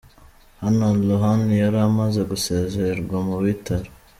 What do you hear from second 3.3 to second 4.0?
bitaro.